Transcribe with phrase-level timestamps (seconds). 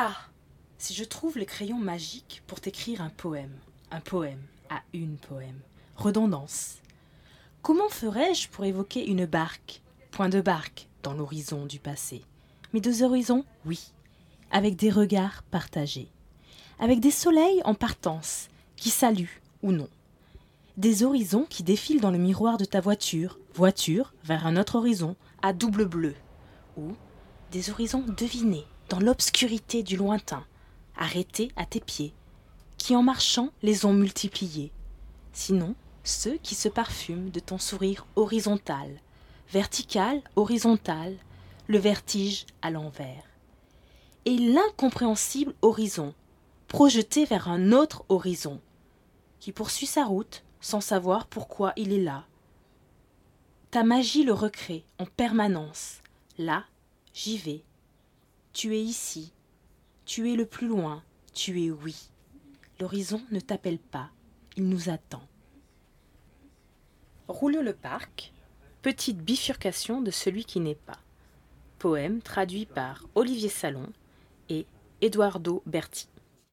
[0.00, 0.14] Ah
[0.78, 3.58] Si je trouve le crayon magique pour t'écrire un poème,
[3.90, 4.38] un poème
[4.70, 5.58] à une poème.
[5.96, 6.76] Redondance.
[7.62, 9.82] Comment ferais-je pour évoquer une barque,
[10.12, 12.22] point de barque, dans l'horizon du passé?
[12.72, 13.90] Mais deux horizons, oui,
[14.52, 16.06] avec des regards partagés,
[16.78, 19.88] avec des soleils en partance, qui saluent ou non.
[20.76, 25.16] Des horizons qui défilent dans le miroir de ta voiture, voiture vers un autre horizon,
[25.42, 26.14] à double bleu,
[26.76, 26.92] ou
[27.50, 30.44] des horizons devinés dans l'obscurité du lointain,
[30.96, 32.14] arrêtés à tes pieds,
[32.76, 34.72] qui en marchant les ont multipliés.
[35.32, 38.88] Sinon, ceux qui se parfument de ton sourire horizontal,
[39.50, 41.16] vertical, horizontal,
[41.66, 43.24] le vertige à l'envers.
[44.24, 46.14] Et l'incompréhensible horizon,
[46.66, 48.60] projeté vers un autre horizon,
[49.40, 52.26] qui poursuit sa route sans savoir pourquoi il est là.
[53.70, 55.98] Ta magie le recrée en permanence.
[56.38, 56.64] Là,
[57.12, 57.62] j'y vais.
[58.52, 59.32] Tu es ici.
[60.04, 61.02] Tu es le plus loin.
[61.32, 62.10] Tu es oui.
[62.80, 64.10] L'horizon ne t'appelle pas.
[64.56, 65.22] Il nous attend.
[67.28, 68.32] Roule le parc,
[68.82, 70.98] petite bifurcation de celui qui n'est pas.
[71.78, 73.92] Poème traduit par Olivier Salon
[74.48, 74.66] et
[75.02, 76.08] Eduardo Berti.